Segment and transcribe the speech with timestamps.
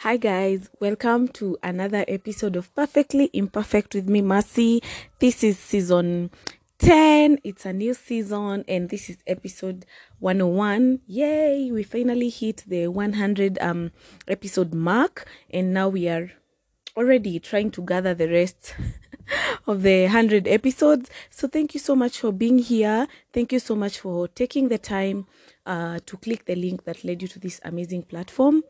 [0.00, 0.68] Hi, guys.
[0.78, 4.82] Welcome to another episode of Perfectly Imperfect with me, Mercy.
[5.20, 6.30] This is season
[6.80, 7.38] 10.
[7.42, 9.86] It's a new season, and this is episode
[10.18, 11.00] 101.
[11.06, 11.70] Yay!
[11.72, 13.90] We finally hit the 100 um,
[14.28, 16.30] episode mark, and now we are
[16.94, 18.74] already trying to gather the rest
[19.66, 21.08] of the 100 episodes.
[21.30, 23.08] So, thank you so much for being here.
[23.32, 25.26] Thank you so much for taking the time
[25.64, 28.62] uh, to click the link that led you to this amazing platform.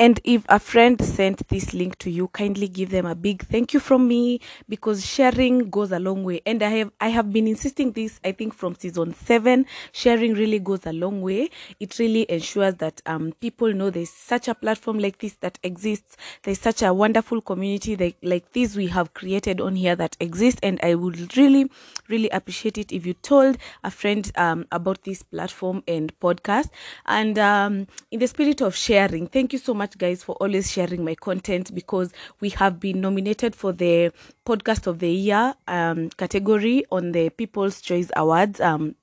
[0.00, 3.74] And if a friend sent this link to you, kindly give them a big thank
[3.74, 6.40] you from me because sharing goes a long way.
[6.46, 10.58] And I have I have been insisting this I think from season 7, sharing really
[10.58, 11.50] goes a long way.
[11.80, 16.16] It really ensures that um people know there's such a platform like this that exists.
[16.44, 20.60] There's such a wonderful community like like this we have created on here that exists
[20.62, 21.70] and I would really
[22.08, 26.70] really appreciate it if you told a friend um about this platform and podcast.
[27.04, 31.04] And um in the spirit of sharing, thank you so much guys for always sharing
[31.04, 34.12] my content because we have been nominated for the
[34.46, 38.94] podcast of the year um, category on the people's choice awards um,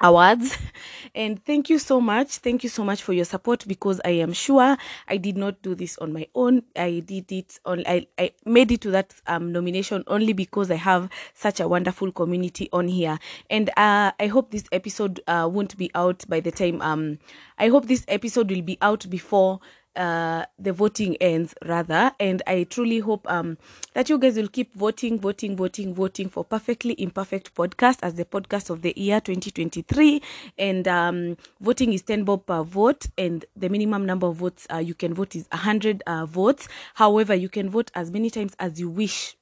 [0.00, 0.56] awards.
[1.14, 2.36] And thank you so much.
[2.38, 4.76] Thank you so much for your support because i am sure
[5.08, 6.62] i did not do this on my own.
[6.76, 10.76] I did it on i, I made it to that um, nomination only because i
[10.76, 13.18] have such a wonderful community on here.
[13.50, 17.18] And uh, i hope this episode uh, won't be out by the time um
[17.58, 19.60] i hope this episode will be out before
[19.96, 22.12] uh the voting ends rather.
[22.20, 23.58] And i truly hope um
[23.94, 28.24] that you guys will keep voting voting voting voting for perfectly imperfect podcast as the
[28.24, 30.22] podcast of the year 2023
[30.58, 34.78] and um voting is 10 bob per vote and the minimum number of votes uh,
[34.78, 36.68] you can vote is 100 uh, votes.
[36.94, 39.36] However you can vote as many times as you wish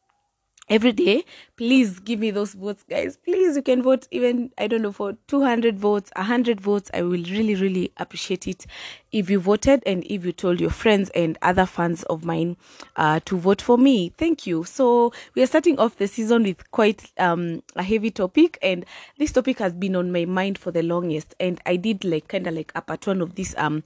[0.69, 1.25] every day
[1.57, 3.17] please give me those votes guys.
[3.17, 6.91] Please you can vote even i don't know for 200 votes 100 votes.
[6.95, 8.67] I will really really appreciate it
[9.11, 12.57] if you voted and if you told your friends and other fans of mine
[12.97, 14.11] uh, to vote for me.
[14.19, 14.65] Thank you.
[14.65, 18.85] So we are starting off the season with quite um, a heavy topic and
[19.19, 22.47] this topic has been on my mind for the longest and i did like kind
[22.47, 23.83] of like a one of this um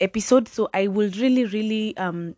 [0.00, 0.48] episode.
[0.48, 2.36] So i will really really um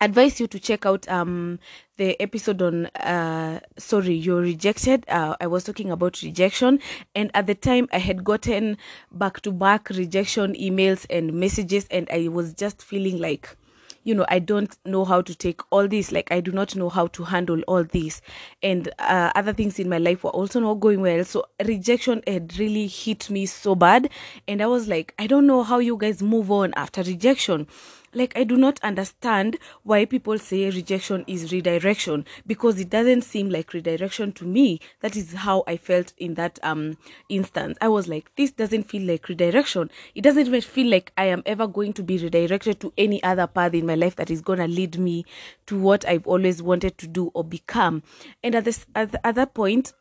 [0.00, 1.58] advise you to check out um
[1.96, 6.80] the episode on uh sorry you're rejected uh, i was talking about rejection.
[7.14, 8.76] And at the time i had gotten
[9.12, 13.56] back to back rejection emails and messages and i was just feeling like
[14.02, 16.12] you know i don't know how to take all this.
[16.12, 18.20] Like i do not know how to handle all this.
[18.62, 21.24] And uh, other things in my life were also not going well.
[21.24, 24.10] So rejection had really hit me so bad.
[24.48, 27.66] And i was like i don't know how you guys move on after rejection
[28.14, 33.50] like i do not understand why people say rejection is redirection because it doesn't seem
[33.50, 34.80] like redirection to me.
[35.00, 36.96] That is how i felt in that um
[37.28, 37.78] instance.
[37.80, 39.90] I was like this doesn't feel like redirection.
[40.14, 43.46] It doesn't even feel like i am ever going to be redirected to any other
[43.46, 45.24] path in my life that is to lead me
[45.66, 48.02] to what i've always wanted to do or become.
[48.42, 49.92] And at this at, at that point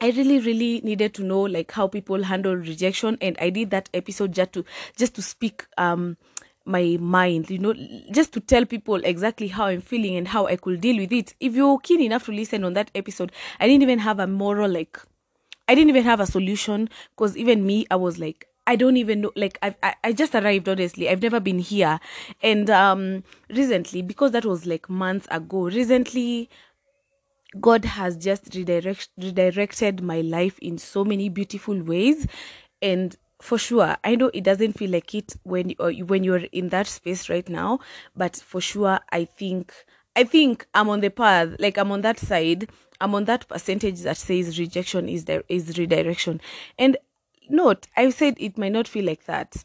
[0.00, 3.90] I really, really needed to know like how people handle rejection, and I did that
[3.92, 4.64] episode just to
[4.96, 6.16] just to speak um
[6.70, 7.74] my mind, you know,
[8.10, 11.34] just to tell people exactly how I'm feeling and how I could deal with it.
[11.40, 14.70] If you're keen enough to listen on that episode, I didn't even have a moral
[14.70, 14.98] like,
[15.68, 19.22] I didn't even have a solution because even me, I was like, I don't even
[19.22, 19.32] know.
[19.34, 20.68] Like I've, I, I just arrived.
[20.68, 21.98] Honestly, I've never been here,
[22.42, 25.64] and um, recently because that was like months ago.
[25.64, 26.48] Recently,
[27.58, 32.28] God has just redirect, redirected my life in so many beautiful ways,
[32.80, 36.68] and for sure, I know it doesn't feel like it when or when you're in
[36.70, 37.80] that space right now,
[38.16, 39.72] but for sure, I think
[40.16, 41.56] I think I'm on the path.
[41.58, 42.68] Like I'm on that side.
[43.00, 46.40] I'm on that percentage that says rejection is there is redirection,
[46.78, 46.96] and
[47.48, 49.64] note I said it might not feel like that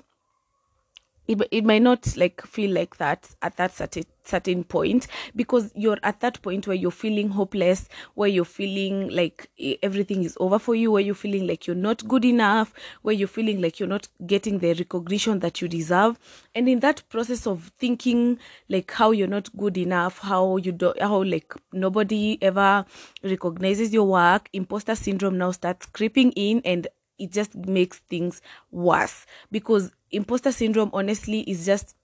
[1.28, 6.00] it, it might not like feel like that at that certain certain point because you're
[6.03, 9.50] at that point where you're feeling hopeless where you're feeling like
[9.84, 12.74] everything is over for you where you're feeling like you're not good enough
[13.04, 16.18] where you're feeling like you're not getting the recognition that you deserve.
[16.54, 18.39] And in that process of thinking
[18.69, 22.86] like how you're not good enough how you do how like nobody ever
[23.24, 28.41] recognizes your work imposter syndrome now starts creeping in and it just makes things
[28.71, 29.25] worse.
[29.51, 31.95] Because imposter syndrome honestly is just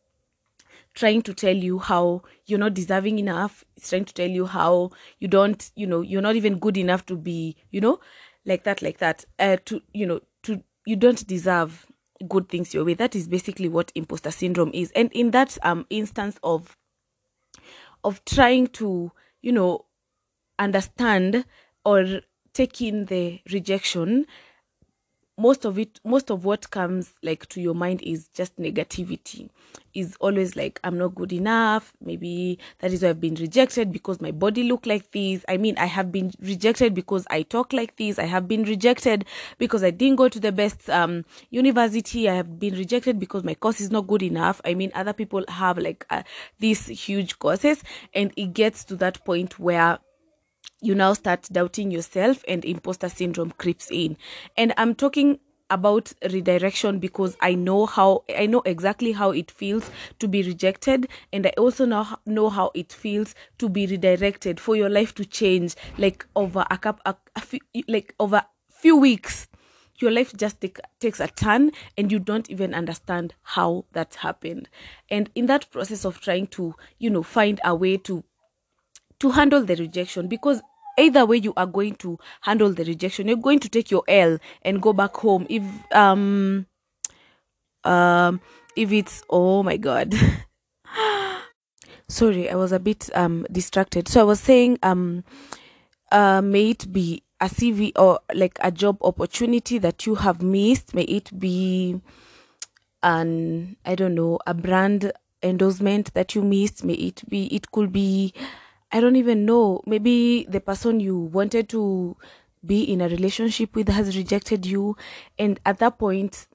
[0.94, 3.64] trying to tell you how you're not deserving enough.
[3.78, 7.06] It's trying to tell you how you don't you know you're not even good enough
[7.08, 8.00] to be you know
[8.46, 9.26] like that like that.
[9.40, 11.86] Uh to you know to you don't deserve
[12.28, 12.94] good things your way.
[12.94, 14.92] That is basically what imposter syndrome is.
[14.96, 16.78] And in that um instance of
[18.04, 19.12] of trying to
[19.42, 19.86] you know
[20.60, 21.46] understand
[21.86, 22.22] or
[22.54, 24.26] take in the rejection
[25.38, 29.50] most of it most of what comes like to your mind is just negativity.
[29.94, 31.94] Is always like i'm not good enough.
[32.02, 35.44] Maybe that is why i've been rejected because my body look like this.
[35.48, 38.20] I mean i have been rejected because i talk like this.
[38.20, 39.26] I have been rejected
[39.58, 42.30] because i didn't go to the best um university.
[42.30, 44.62] I have been rejected because my course is not good enough.
[44.66, 46.24] I mean other people have like uh,
[46.60, 47.84] these huge courses
[48.14, 50.00] and it gets to that point where
[50.82, 54.18] you now start doubting yourself and imposter syndrome creeps in.
[54.58, 59.90] And i'm talking about redirection because i know how i know exactly how it feels
[60.20, 64.76] to be rejected and i also know know how it feels to be redirected for
[64.76, 68.44] your life to change like over a cup a, a few, like over
[68.82, 69.48] few weeks.
[70.00, 74.68] Your life just take, takes a turn and you don't even understand how that happened.
[75.12, 78.24] And in that process of trying to you know find a way to
[79.22, 80.62] to handle the rejection because
[80.98, 83.28] either way you are going to handle the rejection.
[83.28, 85.46] You're going to take your l and go back home.
[85.48, 85.64] If
[85.94, 86.66] um
[87.84, 88.42] um
[88.76, 90.14] if it's oh my god.
[92.08, 94.08] Sorry i was a bit um distracted.
[94.08, 95.24] So i was saying um
[96.12, 100.94] uh may it be a cv or like a job opportunity that you have missed.
[100.96, 102.02] May it be
[103.04, 105.12] an i don't know a brand
[105.44, 106.84] endorsement that you missed.
[106.84, 108.34] May it be it could be
[108.92, 109.82] I don't even know.
[109.86, 112.18] Maybe the person you wanted to
[112.66, 114.96] be in a relationship with has rejected you.
[115.40, 116.48] And at that point,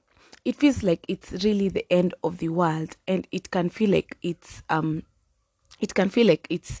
[0.45, 2.95] it feels like it's really the end of the world.
[3.07, 5.03] And it can feel like it's um
[5.79, 6.79] it can feel like it's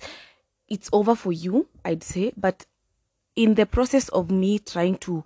[0.69, 2.33] it's over for you, I'd say.
[2.37, 2.65] But
[3.35, 5.23] in the process of me trying to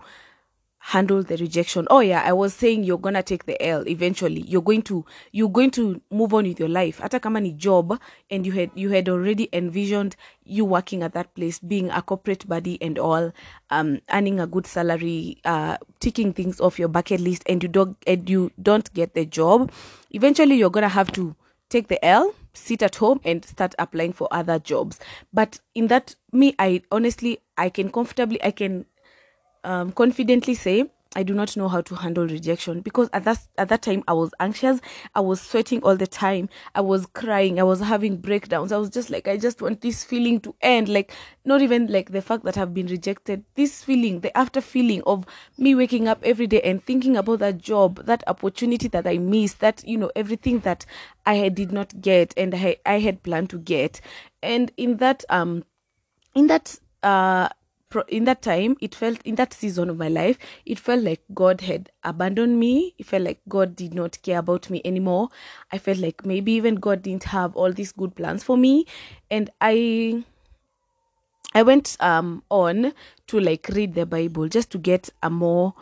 [0.84, 1.86] handle the rejection.
[1.92, 4.42] Oh yeah i was saying you're gonna take the l eventually.
[4.42, 7.00] You're going to you're going to move on with your life.
[7.00, 8.00] Hata kama ni job
[8.32, 12.48] and you had you had already envisioned you working at that place being a corporate
[12.50, 13.32] buddy and all
[13.70, 17.96] um earning a good salary uh ticking things off your bucket list and you don't
[18.08, 19.72] and you don't get the job.
[20.10, 21.36] Eventually you're gonna have to
[21.70, 25.00] take the l sit at home and start applying for other jobs.
[25.32, 28.86] But in that me i honestly i can comfortably i can
[29.64, 32.80] um, confidently say I do not know how to handle rejection.
[32.80, 34.80] Because at that at that time I was anxious,
[35.14, 38.72] I was sweating all the time, I was crying, I was having breakdowns.
[38.72, 41.14] I was just like I just want this feeling to end, like
[41.44, 43.44] not even like the fact that I've been rejected.
[43.56, 45.26] This feeling, the after feeling of
[45.58, 49.60] me waking up every day and thinking about that job, that opportunity that I missed,
[49.60, 50.86] that you know everything that
[51.26, 54.00] I did not get and I I had planned to get,
[54.42, 55.66] and in that um
[56.34, 57.50] in that uh
[58.08, 61.62] in that time it felt in that season of my life it felt like god
[61.62, 65.30] had abandoned me it felt like god did not care about me anymore
[65.72, 68.86] i felt like maybe even god didn't have all these good plans for me
[69.30, 70.24] and i
[71.54, 72.94] i went um on
[73.28, 75.74] to like read the bible just to get a more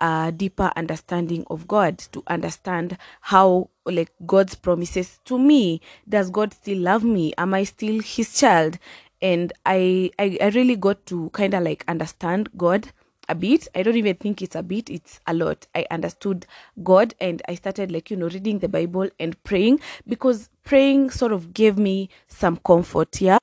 [0.00, 5.80] uh, deeper understanding of God, to understand how, like, God's promises to me.
[6.08, 7.32] Does God still love me?
[7.36, 8.78] Am I still His child?
[9.20, 12.92] And I, I I really got to kind of like understand God
[13.28, 13.68] a bit.
[13.74, 15.66] I don't even think it's a bit, it's a lot.
[15.74, 16.46] I understood
[16.82, 21.32] God and I started like, you know, reading the Bible and praying because praying sort
[21.32, 23.38] of gave me some comfort, yeah.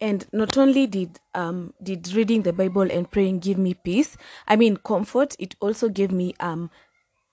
[0.00, 4.16] And not only did um did reading the Bible and praying give me peace,
[4.48, 6.70] I mean comfort, it also gave me um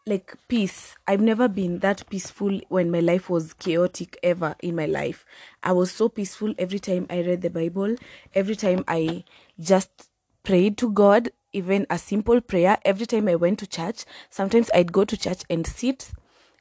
[0.06, 0.96] like peace.
[1.08, 5.26] I've never been that peaceful when my life was chaotic ever in my life.
[5.64, 7.96] I was so peaceful every time I read the Bible,
[8.34, 9.24] every time I
[9.60, 10.10] just
[10.44, 12.78] prayed to God, even a simple prayer.
[12.86, 16.12] Every time I went to church, sometimes I'd go to church and sit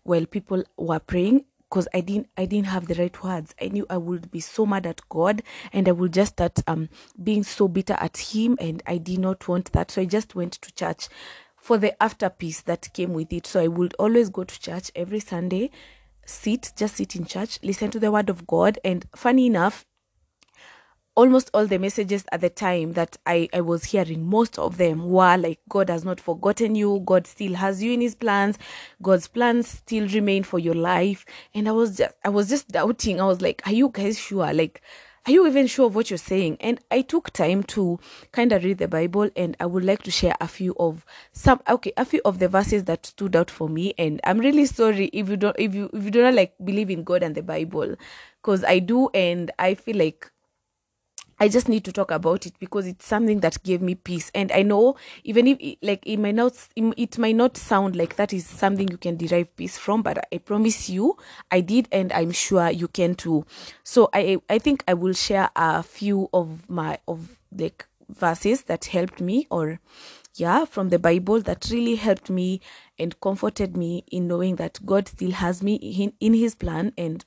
[0.03, 3.55] while people were praying because I didn't I didn't have the right words.
[3.61, 5.43] I knew I would be so mad at God
[5.73, 6.89] and I would just start um
[7.23, 9.91] being so bitter at him and I did not want that.
[9.91, 11.09] So I just went to church
[11.69, 13.47] for the after peace that came with it.
[13.47, 15.71] So I would always go to church every Sunday,
[16.25, 18.79] sit, just sit in church, listen to the word of God.
[18.83, 19.85] And funny enough,
[21.15, 25.11] almost all the messages at the time that I, I was hearing, most of them
[25.11, 27.03] were like, God has not forgotten you.
[27.05, 28.57] God still has you in his plans.
[29.03, 31.27] God's plans still remain for your life.
[31.53, 33.21] And I was just, I was just doubting.
[33.21, 34.55] I was like, are you guys sure?
[34.55, 34.81] Like,
[35.29, 36.57] are you even sure of what you're saying?
[36.59, 38.01] And I took time to
[38.33, 41.61] kind of read the Bible and I would like to share a few of some
[41.69, 43.93] okay, a few of the verses that stood out for me.
[43.99, 46.89] And I'm really sorry if you don't if you if you do not like believe
[46.89, 47.97] in God and the Bible.
[48.41, 50.31] Because I do and I feel like
[51.41, 54.31] I just need to talk about it because it's something that gave me peace.
[54.35, 58.33] And I know even if like it might not it might not sound like that
[58.33, 61.17] is something you can derive peace from, but I promise you
[61.51, 63.47] I did and I'm sure you can too.
[63.85, 68.87] So I I think I will share a few of my of like verses that
[68.87, 69.81] helped me or
[70.35, 72.61] yeah from the bible that really helped me
[72.99, 77.25] and comforted me in knowing that god still has me in, in his plan and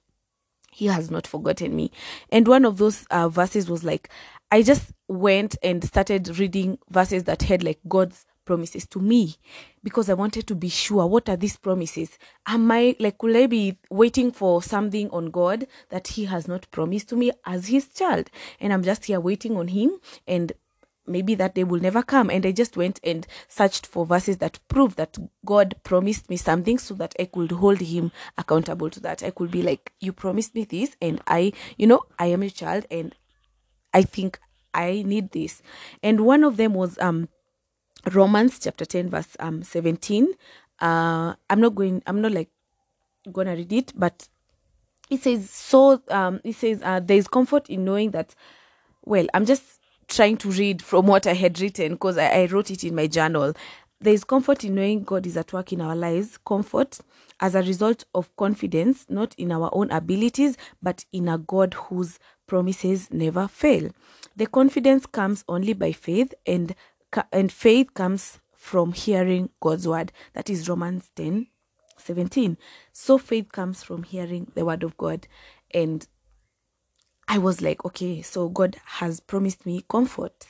[0.71, 1.91] he has not forgotten me.
[2.31, 4.09] And one of those uh, verses was like
[4.51, 9.35] i just went and started reading verses that had like god's promises to me
[9.83, 12.17] because i wanted to be sure what are these promises?
[12.47, 16.69] Am i like will i be waiting for something on god that he has not
[16.71, 18.29] promised to me as his child?
[18.59, 20.51] And i'm just here waiting on him and
[21.12, 22.30] maybe that day will never come.
[22.30, 26.77] And i just went and searched for verses that prove that god promised me something
[26.77, 29.24] so that i could hold him accountable to that.
[29.24, 32.50] I could be like you promised me this and i you know i am a
[32.50, 33.15] child and
[33.94, 34.39] i think
[34.74, 35.62] i need this.
[36.01, 37.30] And one of them was um
[38.12, 40.27] romans chapter 10 verse um 17
[40.80, 42.50] uh i'm not going i'm not like
[43.32, 44.27] gonna read it but
[45.10, 48.34] it says so um it says uh, there is comfort in knowing that
[49.06, 49.80] well i'm just
[50.12, 53.08] trying to read from what i had written because I, I wrote it in my
[53.08, 53.53] journal.
[54.01, 56.38] There is comfort in knowing god is at work in our lives.
[56.46, 57.00] Comfort
[57.39, 62.20] as a result of confidence not in our own abilities but in a god whose
[62.46, 63.89] promises never fail.
[64.36, 66.75] The confidence comes only by faith and
[67.32, 70.12] and faith comes from hearing god's word.
[70.34, 71.48] That is romans 10
[71.98, 72.58] 17
[72.91, 75.27] so faith comes from hearing the word of god
[75.74, 76.08] and
[77.33, 80.47] I was like, okay, so God has promised me comfort.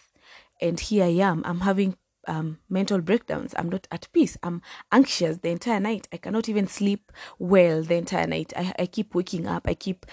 [0.59, 1.43] And here I am.
[1.45, 1.95] I'm having
[2.27, 3.53] um, mental breakdowns.
[3.55, 4.35] I'm not at peace.
[4.41, 6.07] I'm anxious the entire night.
[6.11, 8.51] I cannot even sleep well the entire night.
[8.57, 9.67] I, I keep waking up.
[9.67, 10.07] I keep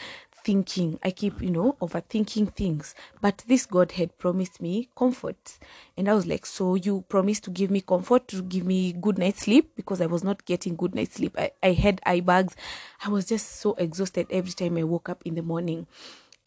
[0.44, 0.98] thinking.
[1.02, 2.94] I keep, you know, overthinking things.
[3.22, 5.58] But this God had promised me comfort.
[5.96, 9.16] And I was like, so you promised to give me comfort, to give me good
[9.16, 9.74] night's sleep?
[9.74, 11.34] Because I was not getting good night's sleep.
[11.38, 12.54] I, I had eye bags.
[13.02, 15.86] I was just so exhausted every time I woke up in the morning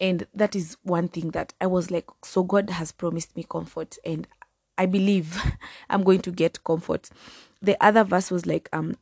[0.02, 3.96] and that is one thing that i was like so god has promised me comfort
[4.04, 4.26] and
[4.76, 5.40] i believe
[5.90, 7.08] i'm going to get comfort.
[7.62, 8.96] The other verse was like um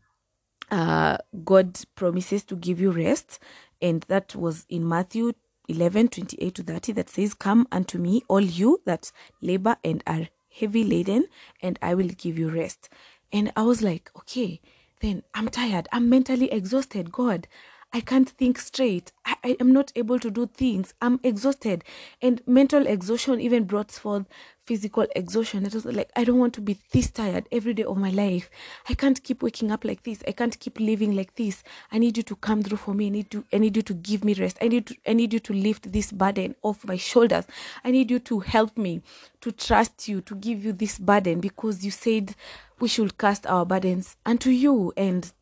[0.70, 3.40] uh god promises to give you rest.
[3.82, 5.32] And that was in matthew
[5.68, 10.28] 11 28 to 30 that says come unto me all you that labor and are
[10.52, 11.26] heavy laden
[11.62, 12.90] and i will give you rest.
[13.32, 14.60] And i was like okay
[15.00, 15.88] then i'm tired.
[15.92, 17.48] I'm mentally exhausted god
[17.92, 19.10] I can't think straight.
[19.24, 20.94] I, I am not able to do things.
[21.02, 21.82] I'm exhausted.
[22.22, 24.26] And mental exhaustion even brought forth
[24.64, 25.66] physical exhaustion.
[25.66, 28.48] It was like, I don't want to be this tired every day of my life.
[28.88, 30.22] I can't keep waking up like this.
[30.28, 31.64] I can't keep living like this.
[31.90, 33.06] I need you to come through for me.
[33.06, 34.58] I need to I need you to give me rest.
[34.62, 37.46] I need to I need you to lift this burden off my shoulders.
[37.82, 39.02] I need you to help me
[39.40, 42.36] to trust you, to give you this burden because you said
[42.78, 44.92] we should cast our burdens unto you.
[44.96, 45.32] And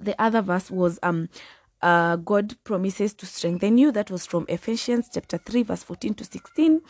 [0.00, 1.28] the other verse was um
[1.82, 3.92] uh god promises to strengthen you.
[3.92, 6.80] That was from ephesians chapter 3 verse 14 to 16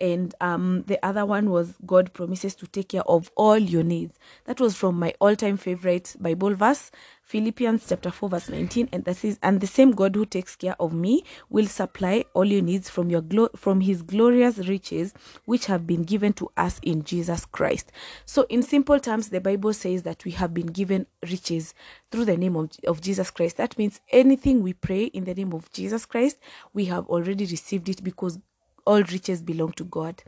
[0.00, 4.18] and um the other one was god promises to take care of all your needs.
[4.44, 6.90] That was from my all-time favorite bible verse
[7.22, 10.76] philippians chapter 4 verse 19 and that says and the same god who takes care
[10.78, 15.12] of me will supply all your needs from your glo- from his glorious riches
[15.44, 17.90] which have been given to us in jesus christ.
[18.24, 21.74] So in simple terms the bible says that we have been given riches
[22.10, 23.56] through the name of, of jesus christ.
[23.56, 26.38] That means anything we pray in the name of jesus christ
[26.72, 28.38] we have already received it because
[28.86, 30.22] all riches belong to God.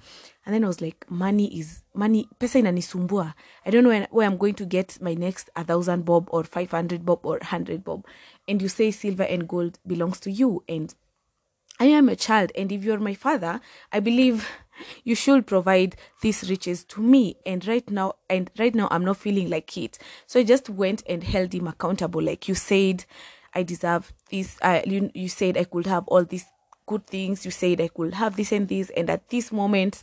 [0.45, 3.35] And then I was like, money is money, pesa inanisumbua.
[3.65, 6.45] I don't know when, where I'm going to get my next a thousand bob or
[6.45, 8.07] 500 bob or 100 bob.
[8.47, 10.65] And you say silver and gold belongs to you.
[10.69, 10.95] And
[11.81, 13.61] I am a child, and if you're my father,
[13.93, 14.49] I believe
[15.05, 17.37] you should provide these riches to me.
[17.47, 19.99] And right now, and right now, I'm not feeling like it.
[20.27, 22.23] So I just went and held him accountable.
[22.23, 23.05] Like you said,
[23.55, 24.57] I deserve this.
[24.61, 26.47] Uh, you, you said I could have all these
[26.89, 27.45] good things.
[27.45, 28.91] You said I could have this and this.
[28.97, 30.03] And at this moment,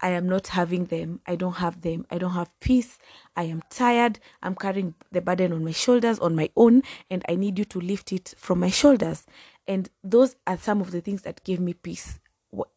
[0.00, 1.20] I am not having them.
[1.26, 2.06] I don't have them.
[2.10, 2.98] I don't have peace.
[3.36, 4.18] I am tired.
[4.42, 7.80] I'm carrying the burden on my shoulders on my own, and I need you to
[7.80, 9.26] lift it from my shoulders.
[9.66, 12.18] And those are some of the things that gave me peace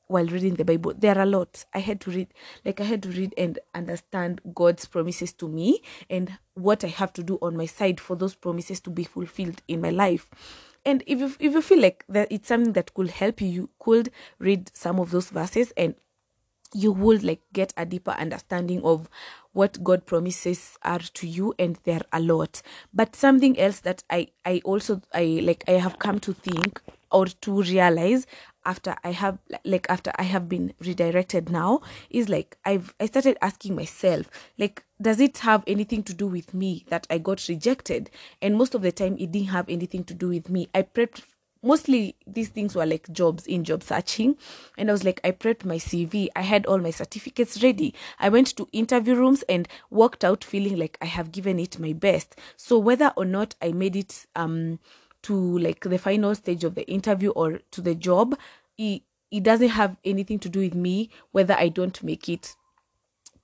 [0.07, 0.93] while reading the Bible.
[0.95, 1.65] There are a lot.
[1.73, 2.27] I had to read,
[2.63, 7.11] like, I had to read and understand God's promises to me and what I have
[7.13, 10.29] to do on my side for those promises to be fulfilled in my life
[10.85, 13.69] and if you if you feel like that it's something that could help you you
[13.79, 15.95] could read some of those verses and
[16.73, 19.09] you would like get a deeper understanding of
[19.53, 22.61] what god promises are to you and they're a lot.
[22.93, 27.25] But something else that i i also i like i have come to think or
[27.27, 28.27] to realize
[28.65, 33.37] after i have like after i have been redirected now is like i've i started
[33.41, 38.09] asking myself like does it have anything to do with me that i got rejected?
[38.41, 40.69] And most of the time it didn't have anything to do with me.
[40.73, 41.21] I prepped
[41.61, 44.37] mostly these things were like jobs in job searching.
[44.77, 47.93] And i was like i prepped my cv i had all my certificates ready.
[48.19, 51.93] I went to interview rooms and walked out feeling like i have given it my
[51.93, 52.35] best.
[52.55, 54.79] So whether or not i made it um
[55.25, 58.37] to like the final stage of the interview or to the job
[58.77, 59.01] it,
[59.31, 62.55] it doesn't have anything to do with me whether i don't make it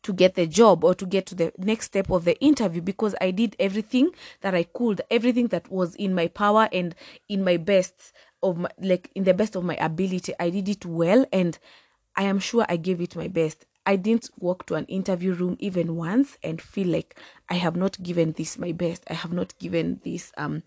[0.03, 3.15] to get the job or to get to the next step of the interview because
[3.21, 4.11] I did everything
[4.41, 6.95] that I could, everything that was in my power and
[7.29, 10.33] in my best of my, like in the best of my ability.
[10.39, 11.57] I did it well and
[12.15, 13.65] I am sure I gave it my best.
[13.85, 17.15] I didn't walk to an interview room even once and feel like
[17.49, 19.03] I have not given this my best.
[19.07, 20.63] I have not given this um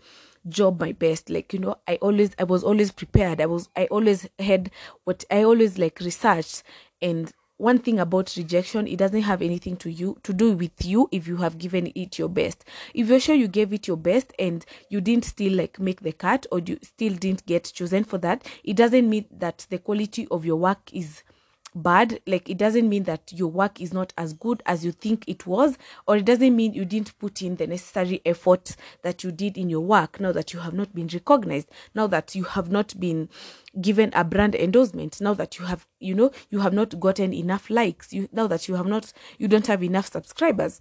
[0.48, 1.30] job my best.
[1.30, 3.40] Like, you know, I always I was always prepared.
[3.40, 4.70] I was I always had
[5.04, 6.62] what I always like researched
[7.00, 11.08] and one thing about rejection it doesn't have anything to you to do with you
[11.12, 14.32] if you have given it your best if you're sure you gave it your best
[14.40, 18.18] and you didn't still like make the cut or you still didn't get chosen for
[18.18, 21.22] that it doesn't mean that the quality of your work is
[21.74, 25.24] bad like it doesn't mean that your work is not as good as you think
[25.26, 25.76] it was
[26.06, 29.68] or it doesn't mean you didn't put in the necessary effort that you did in
[29.68, 33.28] your work now that you have not been recognized now that you have not been
[33.80, 37.68] given a brand endorsement now that you have you know you have not gotten enough
[37.70, 40.80] likes you now that you have not you don't have enough subscribers.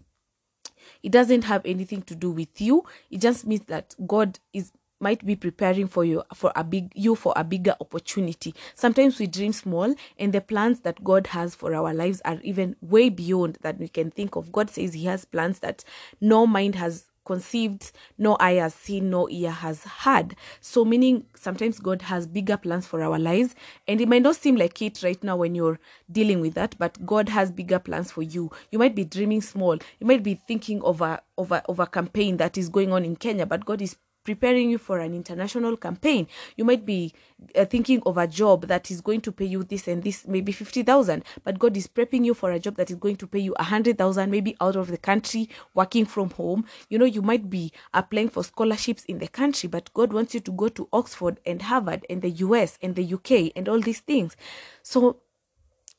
[1.02, 2.84] It doesn't have anything to do with you.
[3.10, 4.72] It just means that god is
[5.04, 9.28] might be preparing for you for a big you for a bigger opportunity sometimes we
[9.28, 13.58] dream small and the plans that god has for our lives are even way beyond
[13.62, 15.84] that we can think of god says he has plans that
[16.22, 20.36] no mind has conceived, no eye has seen, no ear has heard.
[20.60, 23.56] So, meaning sometimes God has bigger plans for our lives,
[23.88, 25.80] and it might not seem like it right now when you're
[26.12, 28.52] dealing with that, but God has bigger plans for you.
[28.72, 31.88] You might be dreaming small, you might be thinking of a of a, of a
[31.88, 35.78] campaign that is going on in Kenya, but God is preparing you for an international
[35.78, 36.28] campaign.
[36.56, 37.14] You might be
[37.56, 40.52] uh, thinking of a job that is going to pay you this and this, maybe
[40.52, 43.54] 50,000, but God is prepping you for a job that is going to pay you
[43.60, 46.66] 100,000, maybe out of the country, working from home.
[46.90, 50.40] You know, you might be applying for scholarships in the country, but God wants you
[50.42, 54.00] to go to Oxford and Harvard and the US and the UK and all these
[54.00, 54.36] things.
[54.82, 55.18] So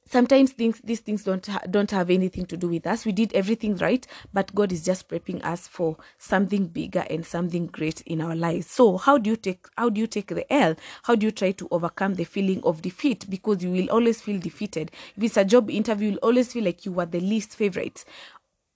[0.08, 3.04] sometimes things these things don't ha- don't have anything to do with us.
[3.04, 7.66] We did everything right but god is just prepping us for something bigger and something
[7.66, 8.66] great in our lives.
[8.70, 10.76] So how do you take how do you take the l?
[11.04, 13.28] How do you try to overcome the feeling of defeat?
[13.28, 14.90] Because you will always feel defeated.
[15.16, 18.04] If it's a job interview you'll always feel like you were the least favorite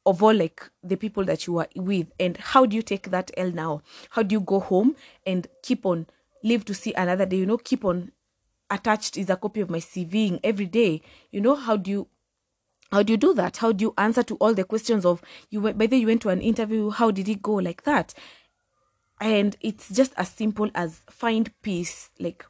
[0.06, 2.06] of all like the people that you are with.
[2.18, 3.82] And how do you take that l now?
[4.10, 6.06] How do you go home and keep on
[6.42, 8.12] live to see another day you know keep on
[8.70, 11.02] attached is a copy of my CV every day.
[11.30, 12.08] You know, how do you
[12.90, 13.58] how do you do that?
[13.58, 16.30] How do you answer to all the questions of you went whether you went to
[16.30, 18.14] an interview, how did it go like that?
[19.20, 22.46] And it's just as simple as find peace, like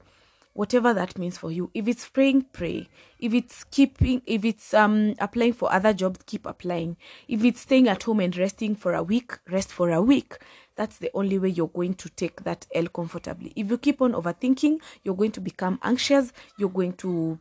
[0.52, 1.70] whatever that means for you.
[1.74, 2.88] If it's praying, pray.
[3.18, 6.96] If it's keeping if it's um applying for other jobs, keep applying.
[7.26, 10.38] If it's staying at home and resting for a week, rest for a week
[10.78, 13.52] that's the only way you're going to take that L comfortably.
[13.56, 17.40] If you keep on overthinking, you're going to become anxious, you're going to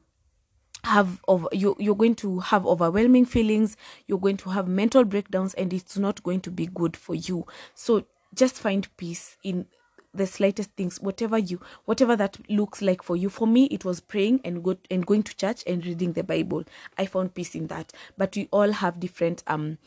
[0.84, 5.54] have of you you're going to have overwhelming feelings, you're going to have mental breakdowns
[5.54, 7.46] and it's not going to be good for you.
[7.76, 9.68] So just find peace in
[10.14, 14.00] the slightest things whatever you whatever that looks like for you for me it was
[14.00, 16.64] praying and go and going to church and reading the bible
[16.98, 19.78] i found peace in that but we all have different um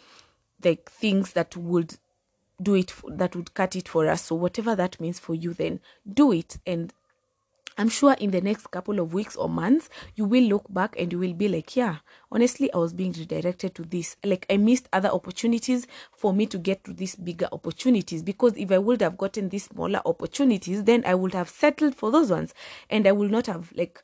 [0.63, 1.97] like things that would
[2.63, 4.23] do it that would cut it for us.
[4.25, 5.81] So whatever that means for you then
[6.13, 6.59] do it.
[6.67, 6.93] And
[7.79, 11.13] i'm sure in the next couple of weeks or months you will look back and
[11.13, 11.99] you will be like yeah
[12.33, 14.17] honestly i was being redirected to this.
[14.25, 18.23] Like i missed other opportunities for me to get to these bigger opportunities.
[18.23, 22.11] Because if i would have gotten these smaller opportunities then i would have settled for
[22.11, 22.55] those ones.
[22.91, 24.03] And i will not have like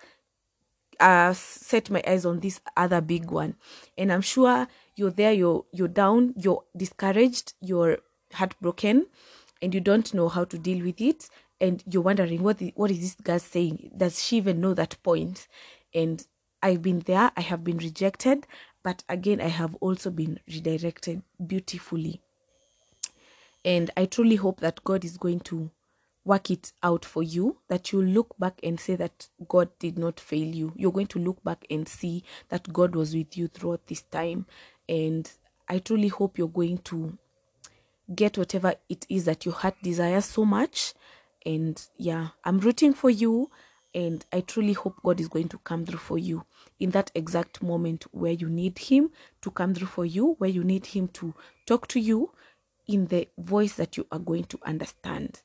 [0.99, 3.57] uh set my eyes on this other big one.
[3.99, 7.99] And i'm sure you're there you're you're down you're discouraged you're
[8.33, 9.07] heartbroken
[9.63, 11.29] and you don't know how to deal with it
[11.61, 13.91] and you're wondering what the, what is this girl saying?
[13.97, 15.49] Does she even know that point?
[15.95, 16.25] And
[16.63, 18.47] i've been there i have been rejected
[18.83, 22.21] but again i have also been redirected beautifully.
[23.65, 25.71] And i truly hope that god is going to
[26.25, 30.19] work it out for you that you look back and say that god did not
[30.19, 30.73] fail you.
[30.77, 34.47] You're going to look back and see that god was with you throughout this time.
[34.89, 35.31] And
[35.69, 37.17] i truly hope you're going to
[38.15, 40.95] get whatever it is that your heart desires so much.
[41.45, 43.51] And yeah, I'm rooting for you.
[43.95, 46.45] And I truly hope God is going to come through for you
[46.79, 50.63] in that exact moment where you need Him to come through for you, where you
[50.63, 51.35] need Him to
[51.67, 52.33] talk to you
[52.87, 55.41] in the voice that you are going to understand.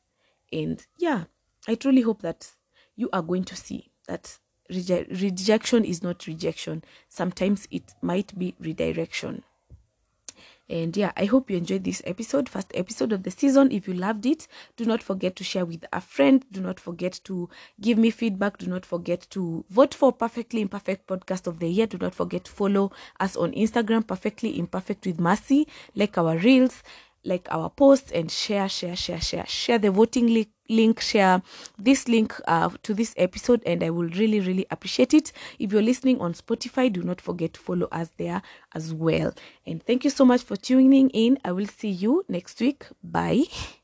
[0.52, 1.26] And yeah,
[1.67, 2.52] I truly hope that
[2.97, 4.38] you are going to see that
[4.69, 6.84] reje- rejection is not rejection.
[7.08, 9.43] Sometimes it might be redirection.
[10.72, 13.74] And yeah, I hope you enjoyed this episode, first episode of the season.
[13.74, 16.46] If you loved it, do not forget to share with a friend.
[16.50, 17.50] Do not forget to
[17.82, 18.58] give me feedback.
[18.58, 21.88] Do not forget to vote for Perfectly Imperfect Podcast of the Year.
[21.88, 26.84] Do not forget to follow us on Instagram, Perfectly Imperfect with Mercy, like our reels,
[27.26, 29.46] like our posts, and share, share, share, share.
[29.48, 31.42] Share the voting link link share
[31.78, 35.32] this link uh, to this episode and i will really really appreciate it.
[35.60, 38.42] If you're listening on spotify do not forget to follow us there
[38.74, 39.34] as well.
[39.66, 41.38] And thank you so much for tuning in.
[41.44, 42.86] I will see you next week.
[43.04, 43.44] Bye